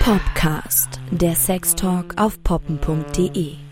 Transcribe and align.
Popcast, 0.00 1.00
der 1.10 1.34
Sextalk 1.34 2.14
auf 2.16 2.42
poppen.de. 2.42 3.71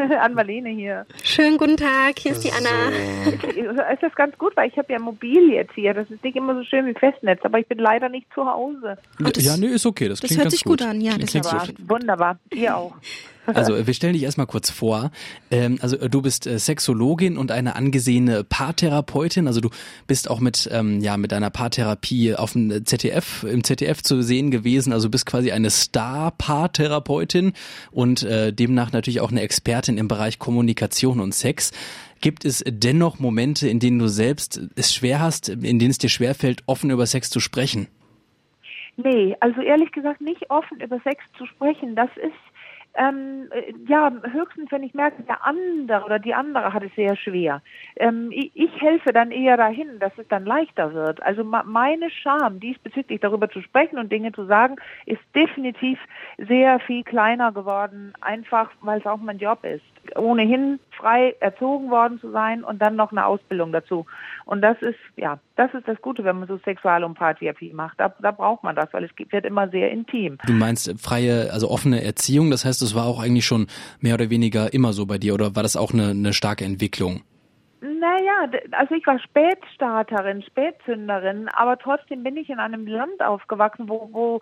Hi, 0.08 0.14
Ann-Marlene 0.16 0.70
hier. 0.70 1.06
Schönen 1.22 1.58
guten 1.58 1.76
Tag, 1.76 2.18
hier 2.18 2.32
ist 2.32 2.42
die 2.44 2.50
Anna. 2.52 2.70
Es 3.92 4.02
ist 4.02 4.16
ganz 4.16 4.36
gut, 4.38 4.56
weil 4.56 4.68
ich 4.68 4.78
habe 4.78 4.92
ja 4.92 4.98
mobil 4.98 5.52
jetzt 5.52 5.72
hier. 5.74 5.92
Das 5.94 6.10
ist 6.10 6.22
nicht 6.24 6.36
immer 6.36 6.54
so 6.54 6.62
schön 6.64 6.86
wie 6.86 6.94
Festnetz, 6.94 7.40
aber 7.42 7.58
ich 7.58 7.66
bin 7.66 7.78
leider 7.78 8.08
nicht 8.08 8.26
zu 8.34 8.46
Hause. 8.46 8.96
das- 9.18 9.44
ja, 9.44 9.56
nee, 9.56 9.66
ist 9.66 9.86
okay. 9.86 10.08
Das, 10.08 10.20
das 10.20 10.28
klingt 10.28 10.38
hört 10.38 10.44
ganz 10.46 10.54
sich 10.54 10.64
gut 10.64 10.82
an, 10.82 11.00
ja, 11.00 11.12
Klingt 11.12 11.34
das 11.34 11.52
hört 11.52 11.66
gut. 11.76 11.88
Wunderbar, 11.88 12.38
ihr 12.52 12.76
auch. 12.76 12.94
Also 13.46 13.86
wir 13.86 13.94
stellen 13.94 14.12
dich 14.12 14.22
erstmal 14.22 14.46
kurz 14.46 14.70
vor. 14.70 15.10
Ähm, 15.50 15.78
also 15.80 15.96
äh, 15.96 16.08
du 16.08 16.22
bist 16.22 16.46
äh, 16.46 16.58
Sexologin 16.58 17.36
und 17.36 17.50
eine 17.50 17.76
angesehene 17.76 18.44
Paartherapeutin. 18.44 19.46
Also 19.46 19.60
du 19.60 19.70
bist 20.06 20.30
auch 20.30 20.40
mit 20.40 20.68
ähm, 20.72 21.00
ja 21.00 21.16
mit 21.16 21.32
deiner 21.32 21.50
Paartherapie 21.50 22.34
auf 22.34 22.52
dem 22.52 22.84
ZDF 22.84 23.44
im 23.44 23.64
ZDF 23.64 24.02
zu 24.02 24.22
sehen 24.22 24.50
gewesen. 24.50 24.92
Also 24.92 25.08
du 25.08 25.12
bist 25.12 25.26
quasi 25.26 25.52
eine 25.52 25.70
Star-Paartherapeutin 25.70 27.52
und 27.90 28.22
äh, 28.22 28.52
demnach 28.52 28.92
natürlich 28.92 29.20
auch 29.20 29.30
eine 29.30 29.40
Expertin 29.40 29.98
im 29.98 30.08
Bereich 30.08 30.38
Kommunikation 30.38 31.20
und 31.20 31.34
Sex. 31.34 31.72
Gibt 32.20 32.44
es 32.44 32.62
dennoch 32.66 33.18
Momente, 33.18 33.68
in 33.68 33.80
denen 33.80 33.98
du 33.98 34.06
selbst 34.06 34.60
es 34.76 34.94
schwer 34.94 35.20
hast, 35.20 35.48
in 35.48 35.78
denen 35.78 35.90
es 35.90 35.98
dir 35.98 36.10
schwerfällt, 36.10 36.62
offen 36.66 36.90
über 36.90 37.06
Sex 37.06 37.30
zu 37.30 37.40
sprechen? 37.40 37.88
Nee, 38.96 39.34
also 39.40 39.62
ehrlich 39.62 39.90
gesagt 39.92 40.20
nicht 40.20 40.50
offen 40.50 40.80
über 40.80 41.00
Sex 41.00 41.24
zu 41.38 41.46
sprechen. 41.46 41.96
Das 41.96 42.10
ist 42.16 42.34
ähm, 42.94 43.48
äh, 43.50 43.72
ja 43.86 44.12
höchstens, 44.32 44.70
wenn 44.70 44.82
ich 44.82 44.94
merke, 44.94 45.22
der 45.22 45.44
andere 45.46 46.04
oder 46.04 46.18
die 46.18 46.34
andere 46.34 46.72
hat 46.72 46.82
es 46.82 46.94
sehr 46.96 47.16
schwer. 47.16 47.62
Ähm, 47.96 48.30
ich, 48.32 48.50
ich 48.54 48.80
helfe 48.80 49.12
dann 49.12 49.30
eher 49.30 49.56
dahin, 49.56 49.98
dass 49.98 50.12
es 50.18 50.26
dann 50.28 50.44
leichter 50.44 50.92
wird. 50.92 51.22
Also 51.22 51.44
meine 51.44 52.10
Scham 52.10 52.60
diesbezüglich 52.60 53.20
darüber 53.20 53.48
zu 53.48 53.62
sprechen 53.62 53.98
und 53.98 54.10
Dinge 54.10 54.32
zu 54.32 54.44
sagen, 54.46 54.76
ist 55.06 55.22
definitiv 55.34 55.98
sehr 56.38 56.80
viel 56.80 57.04
kleiner 57.04 57.52
geworden, 57.52 58.12
einfach 58.20 58.70
weil 58.80 59.00
es 59.00 59.06
auch 59.06 59.18
mein 59.18 59.38
Job 59.38 59.64
ist. 59.64 59.84
Ohnehin 60.16 60.80
frei 60.90 61.34
erzogen 61.40 61.90
worden 61.90 62.20
zu 62.20 62.30
sein 62.30 62.64
und 62.64 62.80
dann 62.80 62.96
noch 62.96 63.12
eine 63.12 63.26
Ausbildung 63.26 63.72
dazu. 63.72 64.06
Und 64.44 64.62
das 64.62 64.76
ist, 64.82 64.98
ja, 65.16 65.38
das 65.56 65.72
ist 65.74 65.86
das 65.86 66.00
Gute, 66.02 66.24
wenn 66.24 66.38
man 66.38 66.48
so 66.48 66.58
Sexual- 66.58 67.04
und 67.04 67.14
Paartherapie 67.14 67.72
macht. 67.72 67.98
Da, 67.98 68.14
da 68.20 68.30
braucht 68.30 68.64
man 68.64 68.76
das, 68.76 68.92
weil 68.92 69.04
es 69.04 69.10
wird 69.16 69.44
immer 69.44 69.68
sehr 69.68 69.90
intim. 69.90 70.38
Du 70.46 70.52
meinst 70.52 70.88
äh, 70.88 70.94
freie, 70.96 71.52
also 71.52 71.70
offene 71.70 72.02
Erziehung, 72.02 72.50
das 72.50 72.64
heißt, 72.64 72.82
es 72.82 72.94
war 72.94 73.06
auch 73.06 73.20
eigentlich 73.20 73.46
schon 73.46 73.66
mehr 74.00 74.14
oder 74.14 74.30
weniger 74.30 74.72
immer 74.72 74.92
so 74.92 75.06
bei 75.06 75.18
dir 75.18 75.34
oder 75.34 75.56
war 75.56 75.62
das 75.62 75.76
auch 75.76 75.92
eine, 75.92 76.10
eine 76.10 76.32
starke 76.32 76.64
Entwicklung? 76.64 77.22
Also 78.72 78.94
ich 78.94 79.06
war 79.06 79.18
Spätstarterin, 79.18 80.42
Spätzünderin, 80.42 81.48
aber 81.48 81.78
trotzdem 81.78 82.22
bin 82.22 82.36
ich 82.36 82.48
in 82.50 82.58
einem 82.58 82.86
Land 82.86 83.22
aufgewachsen, 83.22 83.88
wo, 83.88 84.08
wo 84.12 84.40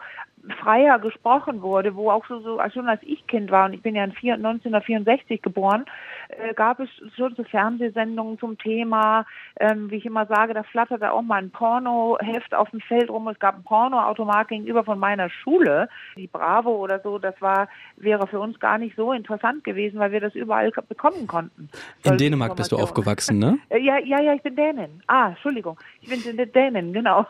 freier 0.60 0.98
gesprochen 0.98 1.62
wurde, 1.62 1.94
wo 1.94 2.10
auch 2.10 2.26
so, 2.26 2.40
so 2.40 2.60
schon 2.72 2.88
als 2.88 3.02
ich 3.02 3.26
Kind 3.26 3.50
war, 3.50 3.66
und 3.66 3.72
ich 3.72 3.82
bin 3.82 3.94
ja 3.94 4.04
in 4.04 4.12
vier- 4.12 4.34
1964 4.34 5.42
geboren, 5.42 5.84
äh, 6.28 6.54
gab 6.54 6.80
es 6.80 6.88
schon 7.16 7.34
so 7.34 7.44
Fernsehsendungen 7.44 8.38
zum 8.38 8.58
Thema, 8.58 9.26
ähm, 9.60 9.90
wie 9.90 9.96
ich 9.96 10.06
immer 10.06 10.26
sage, 10.26 10.54
da 10.54 10.62
flatterte 10.62 11.12
auch 11.12 11.22
mal 11.22 11.36
ein 11.42 11.50
Pornoheft 11.50 12.54
auf 12.54 12.70
dem 12.70 12.80
Feld 12.80 13.10
rum, 13.10 13.28
es 13.28 13.38
gab 13.38 13.56
ein 13.56 13.64
Pornoautomat 13.64 14.48
gegenüber 14.48 14.84
von 14.84 14.98
meiner 14.98 15.30
Schule, 15.30 15.88
die 16.16 16.26
Bravo 16.26 16.70
oder 16.70 17.00
so, 17.00 17.18
das 17.18 17.40
war, 17.40 17.68
wäre 17.96 18.26
für 18.26 18.40
uns 18.40 18.58
gar 18.60 18.78
nicht 18.78 18.96
so 18.96 19.12
interessant 19.12 19.64
gewesen, 19.64 19.98
weil 19.98 20.12
wir 20.12 20.20
das 20.20 20.34
überall 20.34 20.70
bekommen 20.88 21.26
konnten. 21.26 21.68
In 22.04 22.16
Dänemark 22.16 22.56
bist 22.56 22.72
du 22.72 22.76
aufgewachsen, 22.76 23.38
ne? 23.38 23.58
Äh, 23.70 23.80
Ja, 23.80 23.98
ja, 23.98 24.20
ja, 24.20 24.34
ich 24.34 24.42
bin 24.42 24.56
Dänin. 24.56 25.02
Ah, 25.06 25.28
Entschuldigung. 25.30 25.78
Ich 26.00 26.08
bin 26.08 26.52
Dänin, 26.52 26.92
genau. 26.92 27.26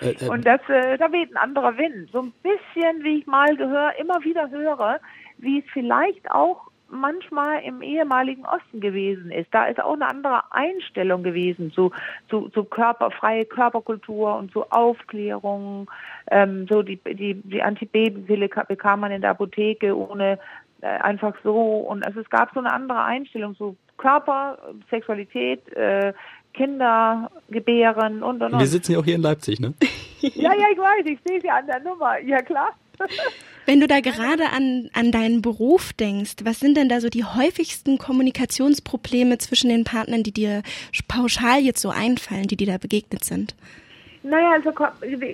Äh, 0.00 0.10
äh, 0.12 0.28
Und 0.28 0.46
das, 0.46 0.60
äh, 0.68 0.96
da 0.98 1.10
weht 1.12 1.30
ein 1.32 1.36
anderer 1.36 1.76
Wind. 1.76 2.10
So 2.12 2.22
ein 2.22 2.32
bisschen, 2.42 3.02
wie 3.02 3.18
ich 3.18 3.26
mal 3.26 3.54
gehör, 3.56 3.92
immer 3.98 4.22
wieder 4.22 4.48
höre, 4.50 5.00
wie 5.38 5.58
es 5.58 5.64
vielleicht 5.72 6.30
auch 6.30 6.69
manchmal 6.90 7.62
im 7.62 7.82
ehemaligen 7.82 8.44
Osten 8.44 8.80
gewesen 8.80 9.30
ist. 9.30 9.48
Da 9.52 9.66
ist 9.66 9.80
auch 9.82 9.94
eine 9.94 10.08
andere 10.08 10.42
Einstellung 10.50 11.22
gewesen 11.22 11.72
zu, 11.72 11.90
zu, 12.28 12.48
zu 12.50 12.64
körperfreie 12.64 13.44
Körperkultur 13.44 14.36
und 14.36 14.52
zu 14.52 14.70
Aufklärung. 14.70 15.90
Ähm, 16.30 16.66
so 16.68 16.82
die, 16.82 16.96
die, 16.96 17.34
die 17.34 17.62
Antibabypille 17.62 18.48
ka- 18.48 18.64
bekam 18.64 19.00
man 19.00 19.12
in 19.12 19.20
der 19.20 19.30
Apotheke 19.30 19.96
ohne 19.96 20.38
äh, 20.80 20.86
einfach 20.86 21.34
so. 21.42 21.56
Und 21.78 22.04
also 22.06 22.20
es 22.20 22.30
gab 22.30 22.52
so 22.54 22.60
eine 22.60 22.72
andere 22.72 23.02
Einstellung 23.02 23.54
zu 23.56 23.76
Körper, 23.96 24.58
Sexualität, 24.90 25.68
äh, 25.74 26.12
Kinder 26.52 27.30
gebären 27.48 28.22
und 28.24 28.42
und 28.42 28.52
und. 28.54 28.58
wir 28.58 28.66
sitzen 28.66 28.92
ja 28.92 28.98
auch 28.98 29.04
hier 29.04 29.14
in 29.14 29.22
Leipzig, 29.22 29.60
ne? 29.60 29.72
Ja, 30.20 30.52
ja, 30.52 30.64
ich 30.72 30.78
weiß, 30.78 31.06
ich 31.06 31.18
sehe 31.24 31.40
sie 31.40 31.48
an 31.48 31.66
der 31.66 31.80
Nummer. 31.80 32.18
Ja, 32.18 32.38
klar. 32.42 32.70
Wenn 33.66 33.80
du 33.80 33.86
da 33.86 34.00
gerade 34.00 34.50
an, 34.50 34.90
an 34.94 35.12
deinen 35.12 35.42
Beruf 35.42 35.92
denkst, 35.92 36.36
was 36.44 36.60
sind 36.60 36.76
denn 36.76 36.88
da 36.88 37.00
so 37.00 37.08
die 37.08 37.24
häufigsten 37.24 37.98
Kommunikationsprobleme 37.98 39.38
zwischen 39.38 39.68
den 39.68 39.84
Partnern, 39.84 40.22
die 40.22 40.32
dir 40.32 40.62
pauschal 41.06 41.60
jetzt 41.60 41.80
so 41.80 41.90
einfallen, 41.90 42.48
die 42.48 42.56
dir 42.56 42.66
da 42.66 42.78
begegnet 42.78 43.24
sind? 43.24 43.54
Naja, 44.22 44.52
also 44.52 44.72
Ko 44.72 44.84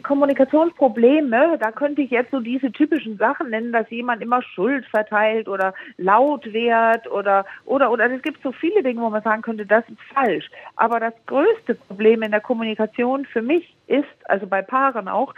Kommunikationsprobleme, 0.03 1.59
da 1.59 1.73
könnte 1.73 2.03
ich 2.03 2.11
jetzt 2.11 2.31
so 2.31 2.39
diese 2.39 2.71
typischen 2.71 3.17
Sachen 3.17 3.51
nennen, 3.51 3.73
dass 3.73 3.91
jemand 3.91 4.23
immer 4.23 4.43
Schuld 4.43 4.87
verteilt 4.87 5.49
oder 5.49 5.75
laut 5.97 6.53
wird 6.53 7.11
oder 7.11 7.47
oder 7.65 7.91
oder 7.91 8.09
es 8.13 8.23
gibt 8.23 8.41
so 8.45 8.53
viele 8.53 8.85
Dinge, 8.85 9.01
wo 9.01 9.11
man 9.11 9.23
sagen 9.23 9.43
könnte, 9.43 9.67
das 9.67 9.83
ist 9.89 10.01
falsch. 10.15 10.49
Aber 10.77 11.01
das 11.01 11.15
größte 11.27 11.75
Problem 11.75 12.23
in 12.23 12.31
der 12.31 12.41
Kommunikation 12.41 13.25
für 13.25 13.43
mich 13.43 13.75
ist, 13.89 14.07
also 14.27 14.47
bei 14.47 14.63
Paaren 14.63 15.09
auch, 15.09 15.35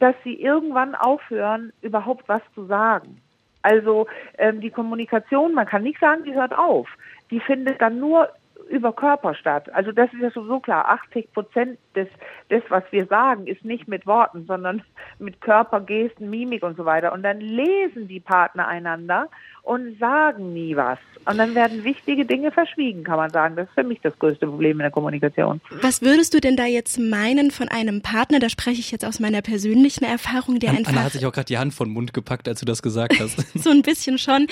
dass 0.00 0.14
sie 0.24 0.34
irgendwann 0.40 0.94
aufhören, 0.94 1.72
überhaupt 1.82 2.28
was 2.28 2.42
zu 2.54 2.66
sagen. 2.66 3.20
Also 3.62 4.06
ähm, 4.38 4.60
die 4.60 4.70
Kommunikation, 4.70 5.54
man 5.54 5.66
kann 5.66 5.82
nicht 5.82 6.00
sagen, 6.00 6.24
die 6.24 6.34
hört 6.34 6.56
auf. 6.56 6.88
Die 7.30 7.40
findet 7.40 7.80
dann 7.80 8.00
nur 8.00 8.28
über 8.68 8.92
Körper 8.92 9.34
statt. 9.34 9.72
Also 9.74 9.92
das 9.92 10.12
ist 10.12 10.20
ja 10.20 10.30
sowieso 10.30 10.60
klar. 10.60 10.88
80 10.88 11.32
Prozent 11.32 11.78
des, 11.94 12.08
des, 12.50 12.62
was 12.68 12.84
wir 12.90 13.06
sagen, 13.06 13.46
ist 13.46 13.64
nicht 13.64 13.88
mit 13.88 14.06
Worten, 14.06 14.46
sondern 14.46 14.82
mit 15.18 15.40
Körper, 15.40 15.80
Gesten, 15.80 16.30
Mimik 16.30 16.62
und 16.62 16.76
so 16.76 16.84
weiter. 16.84 17.12
Und 17.12 17.22
dann 17.22 17.40
lesen 17.40 18.08
die 18.08 18.20
Partner 18.20 18.68
einander 18.68 19.28
und 19.62 19.98
sagen 19.98 20.52
nie 20.52 20.76
was. 20.76 20.98
Und 21.26 21.36
dann 21.38 21.54
werden 21.54 21.84
wichtige 21.84 22.24
Dinge 22.24 22.50
verschwiegen, 22.50 23.04
kann 23.04 23.16
man 23.16 23.30
sagen. 23.30 23.54
Das 23.56 23.68
ist 23.68 23.74
für 23.74 23.84
mich 23.84 24.00
das 24.02 24.18
größte 24.18 24.46
Problem 24.46 24.72
in 24.72 24.78
der 24.78 24.90
Kommunikation. 24.90 25.60
Was 25.82 26.00
würdest 26.00 26.32
du 26.32 26.40
denn 26.40 26.56
da 26.56 26.64
jetzt 26.64 26.98
meinen 26.98 27.50
von 27.50 27.68
einem 27.68 28.00
Partner, 28.00 28.38
da 28.38 28.48
spreche 28.48 28.80
ich 28.80 28.90
jetzt 28.90 29.04
aus 29.04 29.20
meiner 29.20 29.42
persönlichen 29.42 30.04
Erfahrung, 30.04 30.58
der 30.60 30.70
Anna 30.70 30.78
einfach 30.78 31.04
hat 31.04 31.12
sich 31.12 31.26
auch 31.26 31.32
gerade 31.32 31.46
die 31.46 31.58
Hand 31.58 31.78
den 31.78 31.90
Mund 31.90 32.14
gepackt, 32.14 32.48
als 32.48 32.60
du 32.60 32.66
das 32.66 32.82
gesagt 32.82 33.20
hast. 33.20 33.36
so 33.58 33.70
ein 33.70 33.82
bisschen 33.82 34.18
schon, 34.18 34.46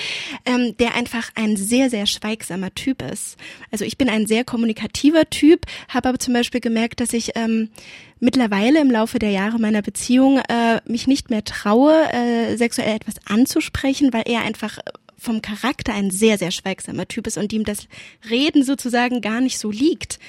ähm, 0.45 0.75
der 0.77 0.95
einfach 0.95 1.29
ein 1.35 1.57
sehr, 1.57 1.89
sehr 1.89 2.05
schweigsamer 2.05 2.73
Typ 2.75 3.01
ist. 3.01 3.37
Also 3.71 3.85
ich 3.85 3.97
bin 3.97 4.09
ein 4.09 4.27
sehr 4.27 4.43
kommunikativer 4.43 5.29
Typ, 5.29 5.65
habe 5.87 6.09
aber 6.09 6.19
zum 6.19 6.33
Beispiel 6.33 6.61
gemerkt, 6.61 6.99
dass 7.01 7.13
ich 7.13 7.31
ähm, 7.35 7.69
mittlerweile 8.19 8.81
im 8.81 8.91
Laufe 8.91 9.19
der 9.19 9.31
Jahre 9.31 9.59
meiner 9.59 9.81
Beziehung 9.81 10.39
äh, 10.49 10.81
mich 10.85 11.07
nicht 11.07 11.29
mehr 11.29 11.43
traue, 11.43 11.93
äh, 12.11 12.55
sexuell 12.55 12.95
etwas 12.95 13.15
anzusprechen, 13.27 14.13
weil 14.13 14.23
er 14.25 14.41
einfach 14.41 14.79
vom 15.17 15.41
Charakter 15.41 15.93
ein 15.93 16.11
sehr, 16.11 16.37
sehr 16.37 16.51
schweigsamer 16.51 17.07
Typ 17.07 17.27
ist 17.27 17.37
und 17.37 17.51
ihm 17.53 17.65
das 17.65 17.87
Reden 18.29 18.63
sozusagen 18.63 19.21
gar 19.21 19.41
nicht 19.41 19.59
so 19.59 19.69
liegt. 19.69 20.19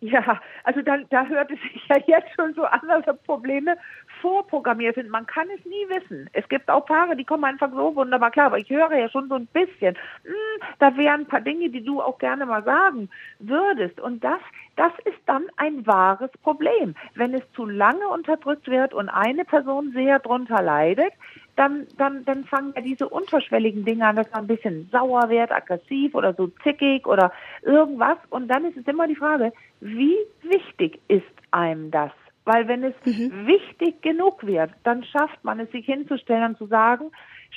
Ja, 0.00 0.40
also 0.64 0.82
da, 0.82 0.98
da 1.10 1.26
hört 1.26 1.50
es 1.50 1.58
sich 1.60 1.82
ja 1.88 1.96
jetzt 2.06 2.28
schon 2.36 2.54
so 2.54 2.64
an, 2.64 2.80
dass 2.86 3.06
er 3.06 3.14
Probleme 3.14 3.76
vorprogrammiert 4.20 4.94
sind. 4.94 5.10
Man 5.10 5.26
kann 5.26 5.46
es 5.56 5.64
nie 5.64 5.88
wissen. 5.88 6.28
Es 6.32 6.48
gibt 6.48 6.68
auch 6.68 6.86
Paare, 6.86 7.16
die 7.16 7.24
kommen 7.24 7.44
einfach 7.44 7.70
so 7.70 7.94
wunderbar 7.94 8.30
klar. 8.30 8.46
Aber 8.46 8.58
ich 8.58 8.70
höre 8.70 8.92
ja 8.94 9.08
schon 9.08 9.28
so 9.28 9.34
ein 9.34 9.46
bisschen, 9.46 9.96
hm, 10.24 10.62
da 10.78 10.96
wären 10.96 11.22
ein 11.22 11.26
paar 11.26 11.40
Dinge, 11.40 11.70
die 11.70 11.84
du 11.84 12.00
auch 12.00 12.18
gerne 12.18 12.46
mal 12.46 12.62
sagen 12.64 13.08
würdest. 13.38 14.00
Und 14.00 14.22
das, 14.24 14.40
das 14.76 14.92
ist 15.04 15.18
dann 15.26 15.44
ein 15.56 15.86
wahres 15.86 16.30
Problem. 16.42 16.94
Wenn 17.14 17.34
es 17.34 17.42
zu 17.52 17.66
lange 17.66 18.08
unterdrückt 18.08 18.68
wird 18.68 18.94
und 18.94 19.08
eine 19.08 19.44
Person 19.44 19.92
sehr 19.92 20.18
drunter 20.18 20.62
leidet, 20.62 21.12
dann, 21.56 21.86
dann, 21.96 22.24
dann 22.24 22.44
fangen 22.44 22.74
ja 22.76 22.82
diese 22.82 23.08
unterschwelligen 23.08 23.84
Dinge 23.84 24.06
an, 24.06 24.16
dass 24.16 24.30
man 24.30 24.44
ein 24.44 24.46
bisschen 24.46 24.88
sauer 24.92 25.28
wird, 25.30 25.50
aggressiv 25.50 26.14
oder 26.14 26.34
so 26.34 26.48
zickig 26.62 27.06
oder 27.06 27.32
irgendwas. 27.62 28.18
Und 28.30 28.48
dann 28.48 28.64
ist 28.64 28.76
es 28.76 28.86
immer 28.86 29.08
die 29.08 29.16
Frage, 29.16 29.52
wie 29.80 30.16
wichtig 30.42 31.00
ist 31.08 31.24
einem 31.50 31.90
das? 31.90 32.12
Weil 32.46 32.68
wenn 32.68 32.84
es 32.84 32.94
mhm. 33.04 33.46
wichtig 33.46 34.00
genug 34.02 34.46
wird, 34.46 34.70
dann 34.84 35.04
schafft 35.04 35.42
man 35.42 35.58
es, 35.60 35.70
sich 35.72 35.84
hinzustellen 35.84 36.50
und 36.50 36.58
zu 36.58 36.66
sagen, 36.66 37.10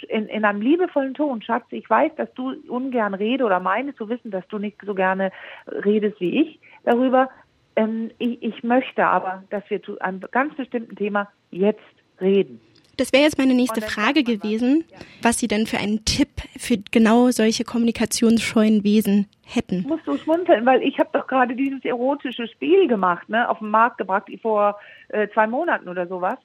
in, 0.07 0.27
in 0.27 0.45
einem 0.45 0.61
liebevollen 0.61 1.13
Ton, 1.13 1.41
Schatz, 1.43 1.65
ich 1.69 1.87
weiß, 1.89 2.11
dass 2.17 2.33
du 2.33 2.55
ungern 2.67 3.13
rede 3.13 3.45
oder 3.45 3.59
meine 3.59 3.95
zu 3.95 4.09
wissen, 4.09 4.31
dass 4.31 4.47
du 4.47 4.57
nicht 4.57 4.77
so 4.83 4.95
gerne 4.95 5.31
redest 5.67 6.19
wie 6.19 6.41
ich 6.41 6.59
darüber. 6.83 7.29
Ähm, 7.75 8.09
ich, 8.17 8.41
ich 8.41 8.63
möchte 8.63 9.05
aber, 9.05 9.43
dass 9.51 9.63
wir 9.69 9.81
zu 9.83 9.99
einem 9.99 10.21
ganz 10.31 10.55
bestimmten 10.55 10.95
Thema 10.95 11.29
jetzt 11.51 11.79
reden. 12.19 12.59
Das 12.99 13.13
wäre 13.13 13.23
jetzt 13.23 13.37
meine 13.37 13.53
nächste 13.53 13.81
Frage 13.81 14.23
gewesen, 14.23 14.83
was 15.21 15.39
Sie 15.39 15.47
denn 15.47 15.67
für 15.67 15.77
einen 15.77 16.03
Tipp 16.03 16.27
für 16.57 16.75
genau 16.91 17.31
solche 17.31 17.63
kommunikationsscheuen 17.63 18.83
Wesen 18.83 19.27
hätten. 19.45 19.85
Musst 19.87 20.05
du 20.05 20.17
schmunzeln, 20.17 20.65
weil 20.65 20.83
ich 20.83 20.99
habe 20.99 21.09
doch 21.13 21.25
gerade 21.25 21.55
dieses 21.55 21.85
erotische 21.85 22.45
Spiel 22.49 22.89
gemacht, 22.89 23.29
ne, 23.29 23.47
auf 23.47 23.59
den 23.59 23.69
Markt 23.69 23.99
gebracht 23.99 24.29
vor 24.41 24.77
äh, 25.07 25.29
zwei 25.29 25.47
Monaten 25.47 25.87
oder 25.87 26.07
sowas. 26.07 26.37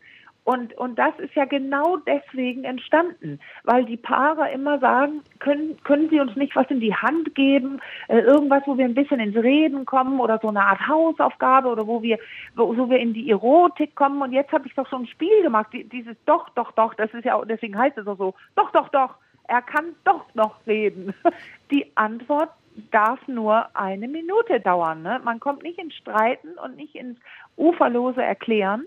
Und, 0.44 0.75
und 0.75 0.99
das 0.99 1.19
ist 1.19 1.35
ja 1.35 1.46
genau 1.46 1.96
deswegen 1.96 2.64
entstanden, 2.64 3.41
weil 3.64 3.87
die 3.87 3.96
Paare 3.96 4.50
immer 4.52 4.79
sagen, 4.79 5.23
können, 5.38 5.82
können 5.85 6.11
Sie 6.11 6.20
uns 6.20 6.37
nicht 6.37 6.55
was 6.55 6.70
in 6.70 6.81
die 6.81 6.94
Hand 6.94 7.35
geben, 7.35 7.81
äh, 8.08 8.19
irgendwas, 8.19 8.62
wo 8.67 8.76
wir 8.76 8.85
ein 8.85 8.94
bisschen 8.94 9.20
ins 9.20 9.37
Reden 9.37 9.87
kommen 9.87 10.20
oder 10.20 10.38
so 10.43 10.49
eine 10.49 10.62
Art 10.62 10.87
Hausaufgabe 10.87 11.69
oder 11.69 11.87
wo 11.87 12.02
wir, 12.02 12.19
wo, 12.56 12.76
wo 12.76 12.91
wir 12.91 12.99
in 12.99 13.14
die 13.14 13.31
Erotik 13.31 13.94
kommen. 13.94 14.20
Und 14.20 14.32
jetzt 14.32 14.52
habe 14.52 14.67
ich 14.67 14.75
doch 14.75 14.88
so 14.91 14.96
ein 14.96 15.06
Spiel 15.06 15.43
gemacht, 15.43 15.69
die, 15.73 15.85
dieses 15.85 16.17
doch, 16.26 16.50
doch, 16.50 16.73
doch, 16.73 16.93
das 16.93 17.12
ist 17.14 17.25
ja, 17.25 17.43
deswegen 17.46 17.79
heißt 17.79 17.96
es 17.96 18.06
auch 18.06 18.19
so, 18.19 18.35
doch, 18.55 18.70
doch, 18.73 18.91
doch, 18.91 19.14
er 19.49 19.62
kann 19.62 19.94
doch 20.05 20.26
noch 20.35 20.56
reden. 20.67 21.14
Die 21.70 21.91
Antwort 21.96 22.50
darf 22.91 23.26
nur 23.29 23.75
eine 23.75 24.08
Minute 24.08 24.61
dauern. 24.61 25.02
Ne? 25.02 25.20
Man 25.25 25.41
kommt 25.41 25.62
nicht 25.62 25.79
ins 25.79 25.94
Streiten 25.94 26.58
und 26.62 26.76
nicht 26.76 26.94
ins 26.94 27.19
uferlose 27.56 28.23
Erklären, 28.23 28.85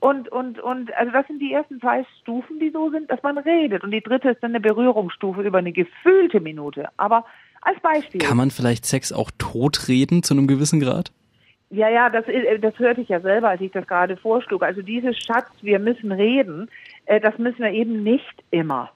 und, 0.00 0.28
und, 0.28 0.60
und, 0.60 0.94
also 0.96 1.12
das 1.12 1.26
sind 1.26 1.40
die 1.40 1.52
ersten 1.52 1.80
zwei 1.80 2.04
Stufen, 2.20 2.60
die 2.60 2.70
so 2.70 2.90
sind, 2.90 3.10
dass 3.10 3.22
man 3.22 3.36
redet. 3.36 3.82
Und 3.82 3.90
die 3.90 4.00
dritte 4.00 4.30
ist 4.30 4.42
dann 4.42 4.52
eine 4.52 4.60
Berührungsstufe 4.60 5.42
über 5.42 5.58
eine 5.58 5.72
gefühlte 5.72 6.40
Minute. 6.40 6.88
Aber 6.96 7.24
als 7.62 7.80
Beispiel. 7.80 8.20
Kann 8.20 8.36
man 8.36 8.50
vielleicht 8.50 8.86
Sex 8.86 9.12
auch 9.12 9.30
totreden 9.38 10.22
zu 10.22 10.34
einem 10.34 10.46
gewissen 10.46 10.78
Grad? 10.80 11.10
Ja, 11.70 11.88
ja, 11.88 12.08
das, 12.08 12.26
äh, 12.28 12.58
das 12.58 12.78
hörte 12.78 13.00
ich 13.00 13.08
ja 13.08 13.20
selber, 13.20 13.50
als 13.50 13.60
ich 13.60 13.72
das 13.72 13.86
gerade 13.86 14.16
vorschlug. 14.16 14.62
Also 14.62 14.82
dieses 14.82 15.18
Schatz, 15.18 15.50
wir 15.62 15.78
müssen 15.78 16.12
reden, 16.12 16.70
äh, 17.06 17.20
das 17.20 17.36
müssen 17.38 17.58
wir 17.58 17.72
eben 17.72 18.02
nicht 18.02 18.44
immer. 18.50 18.90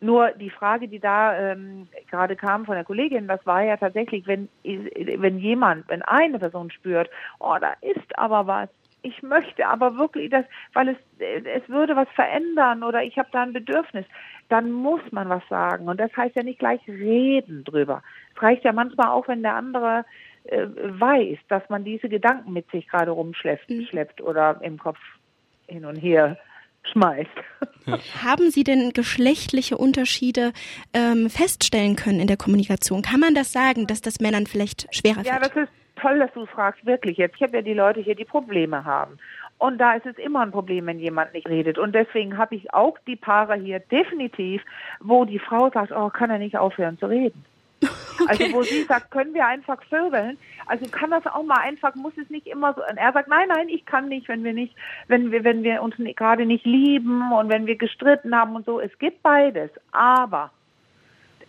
Nur 0.00 0.32
die 0.32 0.50
Frage, 0.50 0.86
die 0.86 1.00
da 1.00 1.36
ähm, 1.52 1.88
gerade 2.10 2.36
kam 2.36 2.66
von 2.66 2.74
der 2.74 2.84
Kollegin, 2.84 3.26
das 3.26 3.44
war 3.46 3.62
ja 3.62 3.78
tatsächlich, 3.78 4.26
wenn, 4.26 4.48
wenn 4.62 5.38
jemand, 5.38 5.88
wenn 5.88 6.02
eine 6.02 6.38
Person 6.38 6.70
spürt, 6.70 7.08
oh, 7.38 7.56
da 7.58 7.72
ist 7.80 8.18
aber 8.18 8.46
was, 8.46 8.68
ich 9.04 9.22
möchte 9.22 9.66
aber 9.66 9.96
wirklich 9.96 10.30
das, 10.30 10.44
weil 10.72 10.88
es, 10.88 10.96
es 11.18 11.68
würde 11.68 11.94
was 11.94 12.08
verändern 12.14 12.82
oder 12.82 13.02
ich 13.02 13.18
habe 13.18 13.28
da 13.32 13.42
ein 13.42 13.52
Bedürfnis, 13.52 14.06
dann 14.48 14.72
muss 14.72 15.02
man 15.10 15.28
was 15.28 15.42
sagen. 15.48 15.88
Und 15.88 16.00
das 16.00 16.10
heißt 16.16 16.34
ja 16.36 16.42
nicht 16.42 16.58
gleich 16.58 16.80
reden 16.88 17.64
drüber. 17.64 18.02
Es 18.34 18.42
reicht 18.42 18.64
ja 18.64 18.72
manchmal 18.72 19.08
auch, 19.08 19.28
wenn 19.28 19.42
der 19.42 19.56
andere 19.56 20.04
äh, 20.44 20.66
weiß, 20.66 21.38
dass 21.48 21.62
man 21.68 21.84
diese 21.84 22.08
Gedanken 22.08 22.52
mit 22.52 22.70
sich 22.70 22.88
gerade 22.88 23.10
rumschleppt 23.10 23.70
mhm. 23.70 23.86
schleppt 23.86 24.20
oder 24.22 24.58
im 24.62 24.78
Kopf 24.78 24.98
hin 25.66 25.84
und 25.84 25.96
her 25.96 26.38
schmeißt. 26.92 27.30
Haben 28.24 28.50
Sie 28.50 28.64
denn 28.64 28.92
geschlechtliche 28.92 29.76
Unterschiede 29.76 30.52
ähm, 30.94 31.28
feststellen 31.28 31.96
können 31.96 32.20
in 32.20 32.26
der 32.26 32.36
Kommunikation? 32.38 33.02
Kann 33.02 33.20
man 33.20 33.34
das 33.34 33.52
sagen, 33.52 33.86
dass 33.86 34.00
das 34.00 34.20
Männern 34.20 34.46
vielleicht 34.46 34.94
schwerer 34.94 35.24
fällt? 35.24 35.26
Ja, 35.26 35.38
das 35.38 35.54
ist 35.56 35.83
toll, 35.96 36.18
dass 36.18 36.32
du 36.32 36.46
fragst, 36.46 36.84
wirklich 36.86 37.18
jetzt. 37.18 37.36
Ich 37.36 37.42
habe 37.42 37.56
ja 37.56 37.62
die 37.62 37.74
Leute 37.74 38.00
hier, 38.00 38.14
die 38.14 38.24
Probleme 38.24 38.84
haben. 38.84 39.18
Und 39.58 39.78
da 39.78 39.94
ist 39.94 40.06
es 40.06 40.18
immer 40.18 40.40
ein 40.40 40.50
Problem, 40.50 40.86
wenn 40.86 40.98
jemand 40.98 41.32
nicht 41.32 41.48
redet. 41.48 41.78
Und 41.78 41.94
deswegen 41.94 42.36
habe 42.36 42.54
ich 42.56 42.72
auch 42.74 42.98
die 43.06 43.16
Paare 43.16 43.54
hier 43.54 43.80
definitiv, 43.80 44.62
wo 45.00 45.24
die 45.24 45.38
Frau 45.38 45.70
sagt, 45.70 45.92
oh, 45.92 46.10
kann 46.10 46.30
er 46.30 46.38
nicht 46.38 46.56
aufhören 46.56 46.98
zu 46.98 47.06
reden. 47.06 47.44
Okay. 47.82 47.90
Also 48.28 48.52
wo 48.52 48.62
sie 48.62 48.84
sagt, 48.84 49.10
können 49.10 49.34
wir 49.34 49.46
einfach 49.46 49.82
vögeln? 49.84 50.38
Also 50.66 50.86
kann 50.88 51.10
das 51.10 51.26
auch 51.26 51.42
mal 51.42 51.58
einfach, 51.58 51.94
muss 51.96 52.16
es 52.16 52.30
nicht 52.30 52.46
immer 52.46 52.72
so. 52.74 52.80
Und 52.88 52.96
er 52.96 53.12
sagt, 53.12 53.28
nein, 53.28 53.48
nein, 53.48 53.68
ich 53.68 53.84
kann 53.86 54.08
nicht, 54.08 54.28
wenn 54.28 54.44
wir 54.44 54.52
nicht, 54.52 54.74
wenn 55.08 55.32
wir, 55.32 55.42
wenn 55.42 55.64
wir 55.64 55.82
uns 55.82 55.96
gerade 55.96 56.46
nicht 56.46 56.64
lieben 56.64 57.32
und 57.32 57.48
wenn 57.48 57.66
wir 57.66 57.76
gestritten 57.76 58.34
haben 58.34 58.54
und 58.54 58.66
so. 58.66 58.80
Es 58.80 58.96
gibt 58.98 59.22
beides, 59.22 59.70
aber 59.90 60.52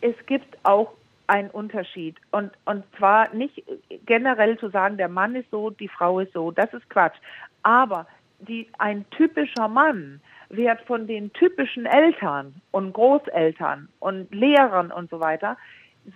es 0.01 0.15
gibt 0.25 0.57
auch 0.63 0.93
ein 1.27 1.49
Unterschied. 1.49 2.17
Und, 2.31 2.51
und 2.65 2.83
zwar 2.97 3.33
nicht 3.33 3.63
generell 4.05 4.57
zu 4.57 4.69
sagen, 4.69 4.97
der 4.97 5.09
Mann 5.09 5.35
ist 5.35 5.49
so, 5.51 5.69
die 5.69 5.87
Frau 5.87 6.19
ist 6.19 6.33
so, 6.33 6.51
das 6.51 6.73
ist 6.73 6.89
Quatsch. 6.89 7.17
Aber 7.63 8.07
die, 8.39 8.67
ein 8.77 9.09
typischer 9.11 9.67
Mann 9.67 10.21
wird 10.49 10.81
von 10.81 11.07
den 11.07 11.33
typischen 11.33 11.85
Eltern 11.85 12.53
und 12.71 12.93
Großeltern 12.93 13.89
und 13.99 14.33
Lehrern 14.33 14.91
und 14.91 15.09
so 15.09 15.19
weiter 15.19 15.57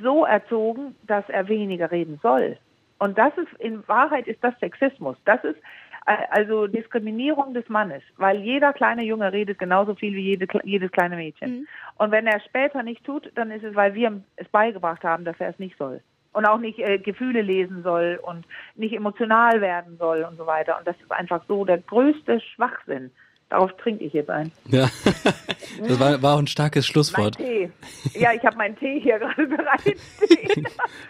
so 0.01 0.25
erzogen, 0.25 0.95
dass 1.07 1.27
er 1.29 1.47
weniger 1.47 1.91
reden 1.91 2.19
soll. 2.21 2.57
Und 2.99 3.17
das 3.17 3.35
ist, 3.37 3.51
in 3.59 3.87
Wahrheit 3.87 4.27
ist 4.27 4.43
das 4.43 4.53
Sexismus. 4.59 5.17
Das 5.25 5.43
ist 5.43 5.57
also 6.05 6.67
Diskriminierung 6.67 7.53
des 7.53 7.67
Mannes, 7.69 8.03
weil 8.17 8.39
jeder 8.39 8.73
kleine 8.73 9.03
Junge 9.03 9.31
redet 9.31 9.59
genauso 9.59 9.95
viel 9.95 10.13
wie 10.13 10.23
jede, 10.23 10.47
jedes 10.63 10.91
kleine 10.91 11.15
Mädchen. 11.15 11.51
Mhm. 11.51 11.67
Und 11.97 12.11
wenn 12.11 12.27
er 12.27 12.37
es 12.37 12.45
später 12.45 12.83
nicht 12.83 13.03
tut, 13.03 13.31
dann 13.35 13.51
ist 13.51 13.63
es, 13.63 13.75
weil 13.75 13.93
wir 13.93 14.21
es 14.35 14.47
beigebracht 14.49 15.03
haben, 15.03 15.25
dass 15.25 15.39
er 15.39 15.49
es 15.49 15.59
nicht 15.59 15.77
soll. 15.77 16.01
Und 16.31 16.45
auch 16.45 16.59
nicht 16.59 16.79
äh, 16.79 16.99
Gefühle 16.99 17.41
lesen 17.41 17.83
soll 17.83 18.19
und 18.21 18.45
nicht 18.75 18.93
emotional 18.93 19.61
werden 19.61 19.97
soll 19.97 20.23
und 20.23 20.37
so 20.37 20.45
weiter. 20.45 20.77
Und 20.77 20.87
das 20.87 20.95
ist 21.01 21.11
einfach 21.11 21.43
so 21.47 21.65
der 21.65 21.79
größte 21.79 22.39
Schwachsinn. 22.39 23.11
Darauf 23.49 23.75
trinke 23.77 24.03
ich 24.03 24.13
jetzt 24.13 24.29
ein. 24.29 24.51
Ja, 24.67 24.91
das 25.87 25.99
war, 25.99 26.21
war 26.21 26.35
auch 26.35 26.39
ein 26.39 26.45
starkes 26.45 26.85
Schlusswort. 26.85 27.39
Mein 27.39 27.47
Tee. 27.47 27.69
Ja, 28.13 28.31
ich 28.33 28.43
habe 28.43 28.55
meinen 28.57 28.77
Tee 28.77 28.99
hier 28.99 29.17
gerade 29.17 29.47
bereit. 29.47 29.81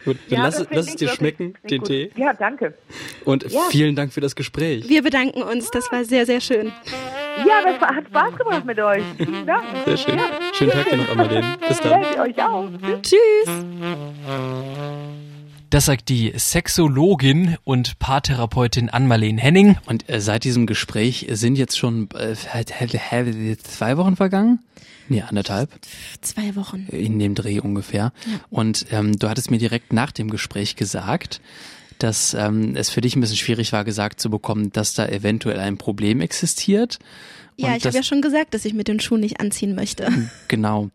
gut, 0.05 0.17
dann 0.29 0.37
ja, 0.37 0.43
lass, 0.43 0.65
lass 0.69 0.87
es 0.87 0.95
dir 0.95 1.09
schmecken, 1.09 1.55
den 1.69 1.79
gut. 1.79 1.87
Tee. 1.89 2.11
Ja, 2.15 2.33
danke. 2.33 2.75
Und 3.25 3.51
ja. 3.51 3.59
vielen 3.69 3.97
Dank 3.97 4.13
für 4.13 4.21
das 4.21 4.37
Gespräch. 4.37 4.87
Wir 4.87 5.03
bedanken 5.03 5.43
uns, 5.43 5.69
das 5.71 5.91
war 5.91 6.05
sehr, 6.05 6.25
sehr 6.25 6.39
schön. 6.39 6.71
Ja, 7.45 7.61
das 7.61 7.79
hat 7.81 8.07
Spaß 8.07 8.37
gemacht 8.37 8.65
mit 8.65 8.79
euch. 8.79 9.03
Vielen 9.17 9.45
Dank. 9.45 9.65
Sehr 9.85 9.97
schön. 9.97 10.17
Ja. 10.17 10.29
Schönen 10.53 10.71
Tag 10.71 10.89
dir 10.89 10.97
noch, 10.97 11.09
Amalene. 11.09 11.57
Bis 11.67 11.81
dann. 11.81 12.03
Ja, 12.03 12.21
euch 12.23 12.41
auch. 12.41 12.69
Tschüss. 13.01 13.49
Das 15.69 15.85
sagt 15.85 16.09
die 16.09 16.33
Sexologin 16.35 17.57
und 17.63 17.99
Paartherapeutin 17.99 18.89
Ann-Marleen 18.89 19.37
Henning. 19.37 19.77
Und 19.85 20.09
äh, 20.09 20.19
seit 20.19 20.43
diesem 20.43 20.65
Gespräch 20.65 21.27
sind 21.29 21.57
jetzt 21.57 21.77
schon 21.77 22.09
äh, 22.15 22.33
zwei 22.35 23.97
Wochen 23.97 24.15
vergangen? 24.15 24.59
Nee, 25.09 25.21
anderthalb. 25.21 25.69
Zwei 26.21 26.55
Wochen. 26.55 26.87
In 26.89 27.19
dem 27.19 27.35
Dreh 27.35 27.59
ungefähr. 27.59 28.13
Ja. 28.25 28.39
Und 28.49 28.87
ähm, 28.89 29.19
du 29.19 29.29
hattest 29.29 29.51
mir 29.51 29.59
direkt 29.59 29.93
nach 29.93 30.11
dem 30.11 30.31
Gespräch 30.31 30.75
gesagt, 30.75 31.39
dass 31.99 32.33
ähm, 32.33 32.75
es 32.75 32.89
für 32.89 33.01
dich 33.01 33.15
ein 33.15 33.21
bisschen 33.21 33.37
schwierig 33.37 33.71
war, 33.71 33.83
gesagt 33.83 34.19
zu 34.19 34.31
bekommen, 34.31 34.71
dass 34.71 34.95
da 34.95 35.05
eventuell 35.05 35.59
ein 35.59 35.77
Problem 35.77 36.19
existiert. 36.21 36.97
Ja, 37.59 37.75
ich 37.75 37.85
habe 37.85 37.95
ja 37.95 38.03
schon 38.03 38.21
gesagt, 38.21 38.53
dass 38.53 38.65
ich 38.65 38.73
mit 38.73 38.87
den 38.87 38.99
Schuhen 38.99 39.21
nicht 39.21 39.39
anziehen 39.39 39.75
möchte. 39.75 40.11
Genau. 40.47 40.89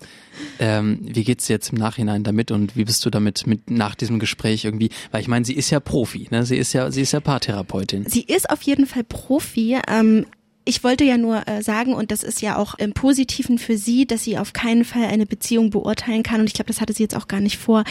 Ähm, 0.58 0.98
wie 1.02 1.22
geht's 1.22 1.46
dir 1.46 1.54
jetzt 1.54 1.72
im 1.72 1.78
Nachhinein 1.78 2.24
damit 2.24 2.50
und 2.50 2.76
wie 2.76 2.84
bist 2.84 3.04
du 3.06 3.10
damit 3.10 3.46
mit 3.46 3.70
nach 3.70 3.94
diesem 3.94 4.18
Gespräch 4.18 4.64
irgendwie? 4.64 4.90
Weil 5.12 5.20
ich 5.20 5.28
meine, 5.28 5.44
sie 5.44 5.54
ist 5.54 5.70
ja 5.70 5.78
Profi, 5.78 6.26
ne? 6.30 6.44
Sie 6.44 6.56
ist 6.56 6.72
ja, 6.72 6.90
sie 6.90 7.02
ist 7.02 7.12
ja 7.12 7.20
Paartherapeutin. 7.20 8.06
Sie 8.08 8.22
ist 8.22 8.50
auf 8.50 8.62
jeden 8.62 8.86
Fall 8.86 9.04
Profi. 9.04 9.78
Ähm, 9.88 10.26
ich 10.64 10.82
wollte 10.82 11.04
ja 11.04 11.18
nur 11.18 11.46
äh, 11.46 11.62
sagen, 11.62 11.94
und 11.94 12.10
das 12.10 12.22
ist 12.22 12.40
ja 12.40 12.56
auch 12.56 12.74
im 12.74 12.94
Positiven 12.94 13.58
für 13.58 13.76
sie, 13.76 14.06
dass 14.06 14.24
sie 14.24 14.38
auf 14.38 14.52
keinen 14.52 14.84
Fall 14.84 15.04
eine 15.04 15.26
Beziehung 15.26 15.70
beurteilen 15.70 16.22
kann. 16.22 16.40
Und 16.40 16.46
ich 16.46 16.54
glaube, 16.54 16.68
das 16.68 16.80
hatte 16.80 16.94
sie 16.94 17.02
jetzt 17.02 17.16
auch 17.16 17.28
gar 17.28 17.40
nicht 17.40 17.58
vor, 17.58 17.84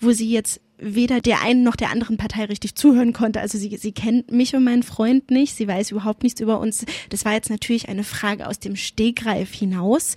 wo 0.00 0.12
sie 0.12 0.30
jetzt 0.30 0.60
weder 0.82 1.20
der 1.20 1.42
einen 1.42 1.62
noch 1.62 1.76
der 1.76 1.90
anderen 1.90 2.16
Partei 2.16 2.44
richtig 2.44 2.74
zuhören 2.74 3.12
konnte. 3.12 3.40
Also 3.40 3.56
sie, 3.56 3.76
sie 3.76 3.92
kennt 3.92 4.30
mich 4.30 4.54
und 4.54 4.64
meinen 4.64 4.82
Freund 4.82 5.30
nicht, 5.30 5.56
sie 5.56 5.68
weiß 5.68 5.92
überhaupt 5.92 6.22
nichts 6.22 6.40
über 6.40 6.58
uns. 6.58 6.84
Das 7.08 7.24
war 7.24 7.32
jetzt 7.32 7.50
natürlich 7.50 7.88
eine 7.88 8.04
Frage 8.04 8.46
aus 8.48 8.58
dem 8.58 8.76
Stegreif 8.76 9.52
hinaus. 9.52 10.16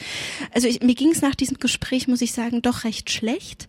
Also 0.54 0.68
ich, 0.68 0.82
mir 0.82 0.96
ging 0.96 1.12
es 1.12 1.22
nach 1.22 1.36
diesem 1.36 1.58
Gespräch, 1.58 2.08
muss 2.08 2.22
ich 2.22 2.34
sagen, 2.34 2.62
doch 2.62 2.84
recht 2.84 3.12
schlecht. 3.12 3.68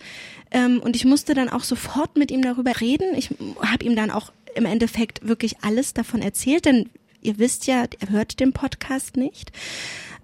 Ähm, 0.50 0.80
und 0.80 0.96
ich 0.96 1.04
musste 1.04 1.34
dann 1.34 1.48
auch 1.48 1.64
sofort 1.64 2.16
mit 2.16 2.30
ihm 2.30 2.42
darüber 2.42 2.80
reden. 2.80 3.14
Ich 3.16 3.30
habe 3.60 3.84
ihm 3.84 3.94
dann 3.94 4.10
auch 4.10 4.32
im 4.54 4.64
Endeffekt 4.64 5.26
wirklich 5.28 5.56
alles 5.62 5.92
davon 5.92 6.22
erzählt, 6.22 6.64
denn 6.64 6.88
ihr 7.20 7.38
wisst 7.38 7.66
ja, 7.66 7.84
er 8.00 8.10
hört 8.10 8.40
den 8.40 8.52
Podcast 8.52 9.16
nicht. 9.16 9.52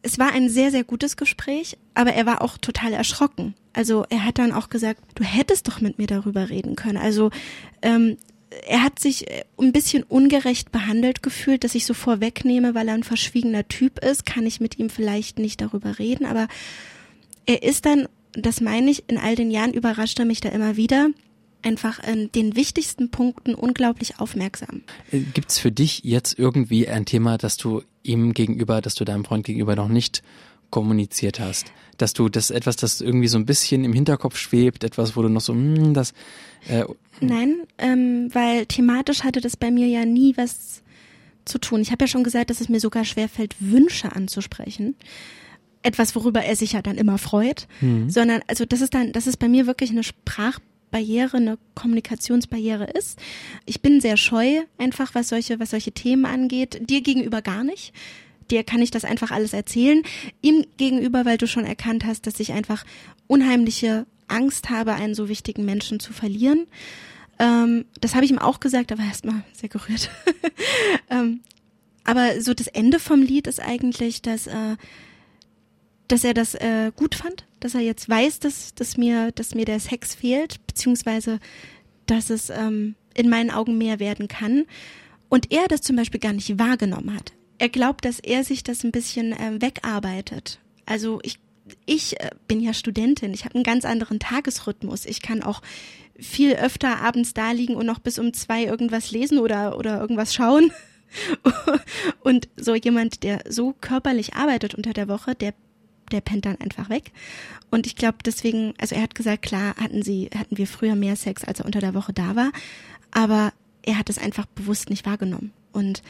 Es 0.02 0.18
war 0.18 0.32
ein 0.32 0.48
sehr, 0.48 0.70
sehr 0.70 0.84
gutes 0.84 1.16
Gespräch, 1.16 1.78
aber 1.94 2.12
er 2.12 2.26
war 2.26 2.42
auch 2.42 2.58
total 2.58 2.92
erschrocken. 2.92 3.54
Also 3.72 4.04
er 4.10 4.24
hat 4.24 4.38
dann 4.38 4.52
auch 4.52 4.68
gesagt, 4.68 5.00
du 5.14 5.24
hättest 5.24 5.68
doch 5.68 5.80
mit 5.80 5.98
mir 5.98 6.06
darüber 6.06 6.50
reden 6.50 6.74
können. 6.74 6.98
Also 6.98 7.30
ähm, 7.82 8.16
er 8.66 8.82
hat 8.82 8.98
sich 8.98 9.30
äh, 9.30 9.44
ein 9.58 9.72
bisschen 9.72 10.02
ungerecht 10.02 10.72
behandelt 10.72 11.22
gefühlt, 11.22 11.64
dass 11.64 11.74
ich 11.74 11.86
so 11.86 11.94
vorwegnehme, 11.94 12.74
weil 12.74 12.88
er 12.88 12.94
ein 12.94 13.04
verschwiegener 13.04 13.66
Typ 13.68 14.04
ist, 14.04 14.26
kann 14.26 14.46
ich 14.46 14.60
mit 14.60 14.78
ihm 14.78 14.90
vielleicht 14.90 15.38
nicht 15.38 15.60
darüber 15.60 15.98
reden. 15.98 16.26
Aber 16.26 16.48
er 17.46 17.62
ist 17.62 17.86
dann, 17.86 18.08
das 18.32 18.60
meine 18.60 18.90
ich, 18.90 19.04
in 19.08 19.18
all 19.18 19.36
den 19.36 19.50
Jahren 19.50 19.72
überrascht 19.72 20.18
er 20.18 20.24
mich 20.24 20.40
da 20.40 20.48
immer 20.50 20.76
wieder, 20.76 21.08
einfach 21.62 22.02
in 22.06 22.30
den 22.32 22.56
wichtigsten 22.56 23.10
Punkten 23.10 23.54
unglaublich 23.54 24.18
aufmerksam. 24.18 24.82
Äh, 25.10 25.20
gibt's 25.20 25.58
für 25.58 25.72
dich 25.72 26.02
jetzt 26.04 26.38
irgendwie 26.38 26.88
ein 26.88 27.04
Thema, 27.04 27.38
das 27.38 27.56
du 27.56 27.82
ihm 28.02 28.34
gegenüber, 28.34 28.80
dass 28.80 28.94
du 28.94 29.04
deinem 29.04 29.24
Freund 29.24 29.44
gegenüber 29.44 29.76
noch 29.76 29.88
nicht 29.88 30.22
kommuniziert 30.72 31.38
hast? 31.38 31.72
Dass 31.98 32.14
du 32.14 32.28
das 32.28 32.50
etwas, 32.50 32.74
das 32.74 33.00
irgendwie 33.00 33.28
so 33.28 33.38
ein 33.38 33.46
bisschen 33.46 33.84
im 33.84 33.92
Hinterkopf 33.92 34.36
schwebt, 34.36 34.82
etwas, 34.82 35.16
wo 35.16 35.22
du 35.22 35.28
noch 35.28 35.40
so, 35.40 35.52
hm, 35.52 35.94
das. 35.94 36.12
Äh, 36.66 36.84
Nein, 37.20 37.62
ähm, 37.78 38.28
weil 38.32 38.66
thematisch 38.66 39.22
hatte 39.22 39.40
das 39.40 39.56
bei 39.56 39.70
mir 39.70 39.86
ja 39.86 40.04
nie 40.04 40.36
was 40.36 40.82
zu 41.44 41.58
tun. 41.58 41.80
Ich 41.80 41.92
habe 41.92 42.04
ja 42.04 42.08
schon 42.08 42.24
gesagt, 42.24 42.50
dass 42.50 42.60
es 42.60 42.68
mir 42.68 42.80
sogar 42.80 43.04
schwerfällt, 43.04 43.54
Wünsche 43.60 44.16
anzusprechen. 44.16 44.96
Etwas, 45.82 46.14
worüber 46.16 46.42
er 46.42 46.56
sich 46.56 46.72
ja 46.72 46.82
dann 46.82 46.96
immer 46.96 47.18
freut. 47.18 47.68
Mhm. 47.80 48.10
Sondern, 48.10 48.40
also 48.48 48.64
das 48.64 48.80
ist 48.80 48.94
dann, 48.94 49.12
das 49.12 49.26
ist 49.26 49.38
bei 49.38 49.48
mir 49.48 49.66
wirklich 49.66 49.90
eine 49.90 50.04
Sprachbarriere, 50.92 51.36
eine 51.38 51.58
Kommunikationsbarriere 51.74 52.84
ist. 52.84 53.18
Ich 53.64 53.80
bin 53.80 54.00
sehr 54.00 54.16
scheu, 54.16 54.60
einfach 54.78 55.14
was 55.14 55.28
solche, 55.28 55.58
was 55.58 55.70
solche 55.70 55.92
Themen 55.92 56.26
angeht. 56.26 56.90
Dir 56.90 57.00
gegenüber 57.00 57.40
gar 57.40 57.64
nicht. 57.64 57.94
Dir 58.50 58.62
kann 58.62 58.82
ich 58.82 58.90
das 58.90 59.04
einfach 59.04 59.30
alles 59.30 59.54
erzählen. 59.54 60.02
Ihm 60.42 60.66
gegenüber, 60.76 61.24
weil 61.24 61.38
du 61.38 61.46
schon 61.46 61.64
erkannt 61.64 62.04
hast, 62.04 62.26
dass 62.26 62.40
ich 62.40 62.52
einfach 62.52 62.84
unheimliche 63.26 64.06
Angst 64.28 64.68
habe, 64.70 64.92
einen 64.94 65.14
so 65.14 65.28
wichtigen 65.28 65.64
Menschen 65.64 65.98
zu 65.98 66.12
verlieren. 66.12 66.66
Ähm, 67.38 67.86
das 68.00 68.14
habe 68.14 68.24
ich 68.24 68.30
ihm 68.30 68.38
auch 68.38 68.60
gesagt, 68.60 68.92
aber 68.92 69.02
erstmal 69.02 69.42
sehr 69.52 69.70
gerührt. 69.70 70.10
ähm, 71.10 71.40
aber 72.04 72.40
so 72.40 72.52
das 72.52 72.66
Ende 72.66 72.98
vom 72.98 73.22
Lied 73.22 73.46
ist 73.46 73.60
eigentlich, 73.60 74.20
dass, 74.20 74.46
äh, 74.46 74.76
dass 76.08 76.24
er 76.24 76.34
das 76.34 76.54
äh, 76.54 76.92
gut 76.94 77.14
fand, 77.14 77.46
dass 77.64 77.74
er 77.74 77.80
jetzt 77.80 78.08
weiß, 78.08 78.40
dass, 78.40 78.74
dass, 78.74 78.96
mir, 78.96 79.32
dass 79.32 79.54
mir 79.54 79.64
der 79.64 79.80
Sex 79.80 80.14
fehlt, 80.14 80.64
beziehungsweise 80.66 81.38
dass 82.06 82.30
es 82.30 82.50
ähm, 82.50 82.94
in 83.14 83.28
meinen 83.28 83.50
Augen 83.50 83.78
mehr 83.78 84.00
werden 84.00 84.28
kann. 84.28 84.64
Und 85.28 85.52
er 85.52 85.68
das 85.68 85.80
zum 85.80 85.96
Beispiel 85.96 86.20
gar 86.20 86.32
nicht 86.32 86.58
wahrgenommen 86.58 87.14
hat. 87.14 87.32
Er 87.58 87.68
glaubt, 87.68 88.04
dass 88.04 88.18
er 88.18 88.44
sich 88.44 88.64
das 88.64 88.84
ein 88.84 88.92
bisschen 88.92 89.32
äh, 89.32 89.60
wegarbeitet. 89.60 90.58
Also 90.84 91.20
ich 91.22 91.38
ich 91.86 92.20
äh, 92.20 92.30
bin 92.48 92.60
ja 92.60 92.74
Studentin, 92.74 93.32
ich 93.34 93.44
habe 93.44 93.54
einen 93.54 93.64
ganz 93.64 93.84
anderen 93.84 94.18
Tagesrhythmus. 94.18 95.06
Ich 95.06 95.22
kann 95.22 95.42
auch 95.42 95.62
viel 96.18 96.54
öfter 96.54 97.00
abends 97.00 97.34
da 97.34 97.52
liegen 97.52 97.76
und 97.76 97.86
noch 97.86 97.98
bis 97.98 98.18
um 98.18 98.32
zwei 98.32 98.64
irgendwas 98.64 99.10
lesen 99.10 99.38
oder, 99.38 99.78
oder 99.78 100.00
irgendwas 100.00 100.34
schauen. 100.34 100.72
und 102.20 102.48
so 102.56 102.74
jemand, 102.74 103.22
der 103.22 103.42
so 103.48 103.74
körperlich 103.80 104.34
arbeitet 104.34 104.74
unter 104.74 104.92
der 104.92 105.08
Woche, 105.08 105.34
der, 105.34 105.54
der 106.12 106.20
pennt 106.20 106.46
dann 106.46 106.60
einfach 106.60 106.90
weg. 106.90 107.12
Und 107.70 107.86
ich 107.86 107.96
glaube 107.96 108.18
deswegen, 108.24 108.74
also 108.78 108.94
er 108.94 109.02
hat 109.02 109.14
gesagt, 109.14 109.42
klar 109.42 109.74
hatten 109.76 110.02
sie, 110.02 110.30
hatten 110.36 110.58
wir 110.58 110.66
früher 110.66 110.94
mehr 110.94 111.16
Sex, 111.16 111.44
als 111.44 111.60
er 111.60 111.66
unter 111.66 111.80
der 111.80 111.94
Woche 111.94 112.12
da 112.12 112.36
war, 112.36 112.52
aber 113.10 113.52
er 113.82 113.98
hat 113.98 114.10
es 114.10 114.18
einfach 114.18 114.46
bewusst 114.46 114.90
nicht 114.90 115.06
wahrgenommen. 115.06 115.52
Und 115.72 116.02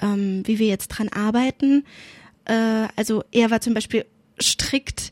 ähm, 0.00 0.42
wie 0.46 0.58
wir 0.58 0.68
jetzt 0.68 0.88
dran 0.88 1.08
arbeiten, 1.08 1.84
äh, 2.44 2.88
also 2.96 3.24
er 3.32 3.50
war 3.50 3.60
zum 3.60 3.74
Beispiel 3.74 4.06
strikt 4.40 5.10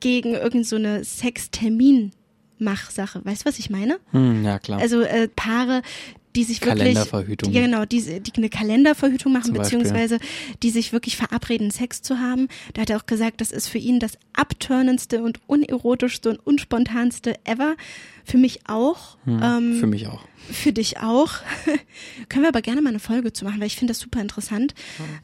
gegen 0.00 0.34
irgendeine 0.34 0.64
so 0.64 0.76
eine 0.76 1.04
Sextermin-Machsache. 1.04 3.24
Weißt 3.24 3.42
du, 3.42 3.46
was 3.46 3.58
ich 3.58 3.70
meine? 3.70 3.98
Hm, 4.10 4.44
ja, 4.44 4.58
klar. 4.58 4.78
Also 4.80 5.00
äh, 5.02 5.28
Paare, 5.28 5.82
die 6.34 6.44
sich 6.44 6.60
wirklich 6.62 6.78
Kalenderverhütung. 6.78 7.52
Die, 7.52 7.58
genau, 7.58 7.84
die, 7.84 8.20
die 8.20 8.32
eine 8.36 8.48
Kalenderverhütung 8.48 9.32
machen, 9.32 9.46
Zum 9.46 9.54
Beispiel. 9.54 9.78
beziehungsweise 9.78 10.18
die 10.62 10.70
sich 10.70 10.92
wirklich 10.92 11.16
verabreden, 11.16 11.70
Sex 11.70 12.02
zu 12.02 12.18
haben. 12.18 12.48
Da 12.74 12.82
hat 12.82 12.90
er 12.90 12.96
auch 12.98 13.06
gesagt, 13.06 13.40
das 13.40 13.52
ist 13.52 13.68
für 13.68 13.78
ihn 13.78 14.00
das 14.00 14.12
abturnendste 14.32 15.22
und 15.22 15.40
unerotischste 15.46 16.30
und 16.30 16.46
unspontanste 16.46 17.34
ever. 17.44 17.76
Für 18.24 18.38
mich 18.38 18.60
auch. 18.66 19.16
Hm, 19.24 19.40
ähm, 19.42 19.76
für 19.78 19.86
mich 19.86 20.06
auch. 20.06 20.24
Für 20.50 20.72
dich 20.72 20.98
auch. 20.98 21.32
Können 22.28 22.44
wir 22.44 22.48
aber 22.48 22.62
gerne 22.62 22.80
mal 22.80 22.90
eine 22.90 23.00
Folge 23.00 23.32
zu 23.32 23.44
machen, 23.44 23.60
weil 23.60 23.66
ich 23.66 23.76
finde 23.76 23.92
das 23.92 24.00
super 24.00 24.20
interessant. 24.20 24.74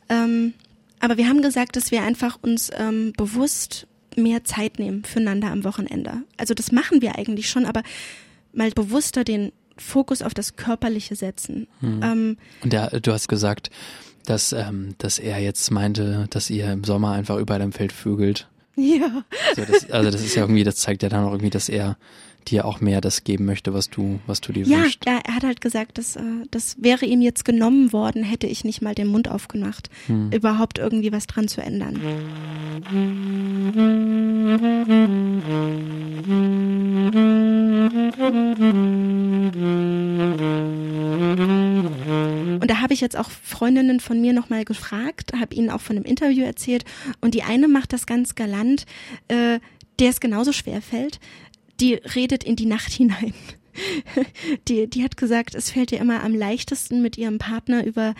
Ähm, 0.08 0.54
aber 1.00 1.16
wir 1.16 1.28
haben 1.28 1.42
gesagt, 1.42 1.76
dass 1.76 1.90
wir 1.90 2.02
einfach 2.02 2.38
uns 2.42 2.70
ähm, 2.76 3.12
bewusst 3.16 3.86
mehr 4.16 4.44
Zeit 4.44 4.78
nehmen 4.78 5.04
füreinander 5.04 5.48
am 5.48 5.64
Wochenende. 5.64 6.22
Also 6.36 6.54
das 6.54 6.72
machen 6.72 7.02
wir 7.02 7.16
eigentlich 7.16 7.48
schon, 7.48 7.64
aber 7.64 7.82
mal 8.52 8.70
bewusster 8.70 9.24
den 9.24 9.52
Fokus 9.78 10.22
auf 10.22 10.34
das 10.34 10.56
Körperliche 10.56 11.16
setzen. 11.16 11.68
Hm. 11.80 12.00
Ähm, 12.02 12.36
Und 12.62 12.72
der, 12.72 13.00
du 13.00 13.12
hast 13.12 13.28
gesagt, 13.28 13.70
dass, 14.26 14.52
ähm, 14.52 14.94
dass 14.98 15.18
er 15.18 15.38
jetzt 15.38 15.70
meinte, 15.70 16.26
dass 16.30 16.50
ihr 16.50 16.70
im 16.70 16.84
Sommer 16.84 17.12
einfach 17.12 17.36
überall 17.38 17.60
im 17.60 17.72
Feld 17.72 17.92
vögelt. 17.92 18.48
ja. 18.76 19.24
So, 19.56 19.64
das, 19.64 19.90
also 19.90 20.10
das 20.10 20.22
ist 20.22 20.34
ja 20.34 20.42
irgendwie, 20.42 20.64
das 20.64 20.76
zeigt 20.76 21.02
ja 21.02 21.08
dann 21.08 21.24
auch 21.24 21.32
irgendwie, 21.32 21.50
dass 21.50 21.68
er 21.68 21.96
dir 22.50 22.64
auch 22.64 22.80
mehr 22.80 23.00
das 23.00 23.24
geben 23.24 23.44
möchte, 23.44 23.72
was 23.74 23.90
du, 23.90 24.20
was 24.26 24.40
du 24.40 24.52
dir 24.52 24.64
Ja, 24.64 24.82
wünschst. 24.82 25.04
ja, 25.06 25.20
er 25.24 25.34
hat 25.34 25.44
halt 25.44 25.60
gesagt, 25.60 25.98
dass, 25.98 26.16
äh, 26.16 26.22
das 26.50 26.76
wäre 26.80 27.06
ihm 27.06 27.20
jetzt 27.22 27.44
genommen 27.44 27.92
worden, 27.92 28.22
hätte 28.22 28.46
ich 28.46 28.64
nicht 28.64 28.82
mal 28.82 28.94
den 28.94 29.06
Mund 29.08 29.28
aufgemacht, 29.28 29.90
Hm. 30.06 30.30
überhaupt 30.32 30.78
irgendwie 30.78 31.12
was 31.12 31.26
dran 31.26 31.48
zu 31.48 31.60
ändern. 31.60 32.00
Und 42.60 42.68
da 42.70 42.80
habe 42.80 42.94
ich 42.94 43.00
jetzt 43.00 43.16
auch 43.16 43.30
Freundinnen 43.30 44.00
von 44.00 44.20
mir 44.20 44.32
nochmal 44.32 44.64
gefragt, 44.64 45.32
habe 45.38 45.54
ihnen 45.54 45.70
auch 45.70 45.80
von 45.80 45.96
einem 45.96 46.04
Interview 46.04 46.44
erzählt 46.44 46.84
und 47.20 47.34
die 47.34 47.42
eine 47.42 47.68
macht 47.68 47.92
das 47.92 48.06
ganz 48.06 48.34
galant, 48.34 48.86
äh, 49.28 49.60
der 50.00 50.10
es 50.10 50.20
genauso 50.20 50.52
schwer 50.52 50.80
fällt, 50.80 51.18
die 51.80 51.94
redet 51.94 52.44
in 52.44 52.56
die 52.56 52.66
Nacht 52.66 52.92
hinein. 52.92 53.34
Die, 54.66 54.88
die 54.88 55.04
hat 55.04 55.16
gesagt, 55.16 55.54
es 55.54 55.70
fällt 55.70 55.92
ihr 55.92 56.00
immer 56.00 56.24
am 56.24 56.34
leichtesten 56.34 57.00
mit 57.00 57.16
ihrem 57.16 57.38
Partner 57.38 57.84
über 57.84 58.16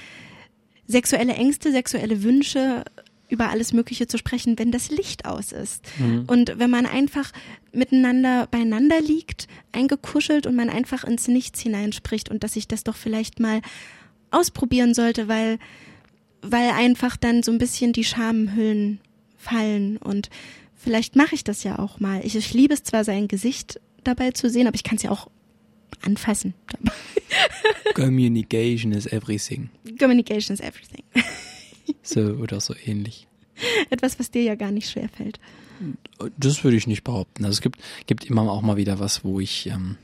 sexuelle 0.87 1.35
Ängste, 1.35 1.73
sexuelle 1.73 2.23
Wünsche, 2.23 2.85
über 3.29 3.51
alles 3.51 3.73
Mögliche 3.73 4.07
zu 4.07 4.19
sprechen, 4.19 4.59
wenn 4.59 4.73
das 4.73 4.91
Licht 4.91 5.27
aus 5.27 5.53
ist. 5.53 5.85
Mhm. 5.99 6.25
Und 6.27 6.59
wenn 6.59 6.71
man 6.71 6.87
einfach 6.87 7.33
miteinander 7.73 8.47
beieinander 8.47 9.01
liegt, 9.01 9.49
eingekuschelt 9.73 10.47
und 10.47 10.57
man 10.57 10.71
einfach 10.71 11.05
ins 11.05 11.29
Nichts 11.29 11.61
hineinspricht 11.61 12.31
und 12.31 12.43
dass 12.43 12.57
ich 12.57 12.69
das 12.69 12.85
doch 12.85 12.97
vielleicht 12.97 13.39
mal 13.39 13.61
ausprobieren 14.31 14.95
sollte, 14.95 15.29
weil, 15.29 15.59
weil 16.41 16.71
einfach 16.71 17.17
dann 17.17 17.43
so 17.43 17.53
ein 17.53 17.59
bisschen 17.59 17.93
die 17.93 18.05
Schamhüllen 18.05 19.01
fallen 19.37 19.99
und 19.99 20.31
vielleicht 20.79 21.17
mache 21.17 21.35
ich 21.35 21.45
das 21.45 21.65
ja 21.65 21.79
auch 21.79 22.01
mal. 22.01 22.25
Ich, 22.25 22.35
ich 22.35 22.55
liebe 22.55 22.73
es 22.73 22.83
zwar 22.83 23.05
sein 23.05 23.29
Gesicht 23.29 23.81
dabei 24.05 24.31
zu 24.31 24.49
sehen, 24.49 24.67
aber 24.67 24.75
ich 24.77 24.85
kann 24.85 24.97
es 24.97 25.03
ja 25.03 25.11
auch 25.11 25.29
anfassen. 26.03 26.55
Communication 27.95 28.93
is 28.93 29.07
everything. 29.07 29.69
Communication 29.99 30.55
is 30.55 30.61
everything. 30.61 31.05
So 32.03 32.21
oder 32.21 32.61
so 32.61 32.75
ähnlich. 32.85 33.27
Etwas, 33.91 34.19
was 34.19 34.31
dir 34.31 34.43
ja 34.43 34.55
gar 34.55 34.71
nicht 34.71 34.91
schwer 34.91 35.09
fällt. 35.09 35.41
Das 36.39 36.65
würde 36.65 36.77
ich 36.77 36.87
nicht 36.87 37.05
behaupten. 37.05 37.45
Also 37.45 37.57
es 37.57 37.61
gibt, 37.61 37.81
gibt 38.07 38.25
immer 38.25 38.43
auch 38.51 38.63
mal 38.63 38.77
wieder 38.77 38.99
was, 38.99 39.25
wo 39.25 39.41
ich, 39.41 39.67
ähm, 39.67 39.97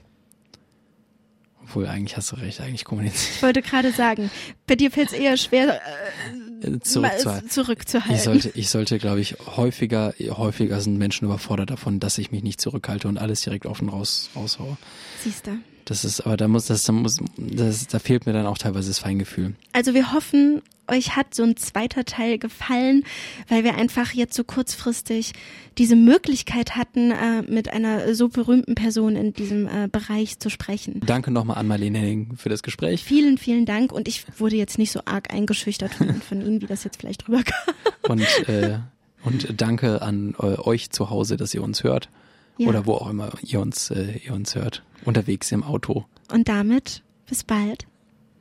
obwohl 1.62 1.86
eigentlich 1.86 2.16
hast 2.16 2.32
du 2.32 2.36
recht, 2.36 2.60
eigentlich 2.60 2.84
kommuniziere 2.84 3.36
Ich 3.36 3.42
wollte 3.42 3.62
gerade 3.62 3.92
sagen, 3.92 4.30
bei 4.66 4.76
dir 4.76 4.90
fällt 4.90 5.08
es 5.08 5.14
eher 5.14 5.36
schwer, 5.36 5.74
äh, 5.74 5.76
äh, 5.76 6.43
zurückzuhalten. 6.80 7.50
zurückzuhalten. 7.50 8.16
Ich 8.16 8.22
sollte, 8.22 8.50
ich 8.54 8.68
sollte, 8.68 8.98
glaube 8.98 9.20
ich, 9.20 9.36
häufiger, 9.56 10.14
häufiger 10.18 10.80
sind 10.80 10.98
Menschen 10.98 11.26
überfordert 11.26 11.70
davon, 11.70 12.00
dass 12.00 12.18
ich 12.18 12.30
mich 12.30 12.42
nicht 12.42 12.60
zurückhalte 12.60 13.08
und 13.08 13.18
alles 13.18 13.42
direkt 13.42 13.66
offen 13.66 13.88
raus, 13.88 14.30
raushaue. 14.34 14.76
Siehst 15.22 15.46
du. 15.46 15.52
Das 15.84 16.04
ist, 16.04 16.22
aber 16.22 16.36
da 16.36 16.48
muss, 16.48 16.66
das, 16.66 16.84
da 16.84 16.92
muss, 16.92 17.18
das, 17.36 17.86
da 17.86 17.98
fehlt 17.98 18.26
mir 18.26 18.32
dann 18.32 18.46
auch 18.46 18.58
teilweise 18.58 18.88
das 18.88 18.98
Feingefühl. 18.98 19.54
Also 19.72 19.92
wir 19.92 20.12
hoffen, 20.12 20.62
euch 20.88 21.16
hat 21.16 21.34
so 21.34 21.42
ein 21.42 21.56
zweiter 21.56 22.04
Teil 22.04 22.38
gefallen, 22.38 23.04
weil 23.48 23.64
wir 23.64 23.76
einfach 23.76 24.12
jetzt 24.12 24.34
so 24.34 24.44
kurzfristig 24.44 25.32
diese 25.78 25.96
Möglichkeit 25.96 26.76
hatten, 26.76 27.10
äh, 27.10 27.42
mit 27.42 27.72
einer 27.72 28.14
so 28.14 28.28
berühmten 28.28 28.74
Person 28.74 29.16
in 29.16 29.32
diesem 29.32 29.66
äh, 29.66 29.88
Bereich 29.90 30.38
zu 30.38 30.50
sprechen. 30.50 31.00
Danke 31.04 31.30
nochmal 31.30 31.58
an 31.58 31.66
Marlene 31.66 31.98
Henning 31.98 32.36
für 32.36 32.48
das 32.48 32.62
Gespräch. 32.62 33.02
Vielen, 33.02 33.38
vielen 33.38 33.66
Dank 33.66 33.92
und 33.92 34.08
ich 34.08 34.24
wurde 34.38 34.56
jetzt 34.56 34.78
nicht 34.78 34.92
so 34.92 35.00
arg 35.04 35.32
eingeschüchtert 35.32 35.94
von, 35.94 36.20
von 36.22 36.40
Ihnen, 36.40 36.62
wie 36.62 36.66
das 36.66 36.84
jetzt 36.84 37.00
vielleicht 37.00 37.28
rüberkam. 37.28 37.74
Und, 38.02 38.20
äh, 38.48 38.78
und 39.24 39.60
danke 39.60 40.02
an 40.02 40.34
äh, 40.38 40.58
euch 40.58 40.90
zu 40.90 41.10
Hause, 41.10 41.36
dass 41.36 41.54
ihr 41.54 41.62
uns 41.62 41.82
hört. 41.82 42.08
Ja. 42.56 42.68
Oder 42.68 42.86
wo 42.86 42.94
auch 42.94 43.10
immer 43.10 43.32
ihr 43.42 43.60
uns, 43.60 43.90
äh, 43.90 44.18
ihr 44.24 44.32
uns 44.32 44.54
hört. 44.54 44.82
Unterwegs 45.04 45.50
im 45.50 45.64
Auto. 45.64 46.04
Und 46.30 46.48
damit 46.48 47.02
bis 47.26 47.42
bald. 47.42 47.86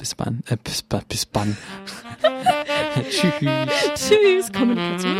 Bis 0.04 0.16
wann? 0.18 0.44
Äh, 0.50 0.58
bis, 0.62 0.84
bis 1.08 1.26
wann? 1.32 1.56
Tschüss. 3.10 3.32
Tschüss, 3.96 4.52
Kommunikation. 4.52 5.16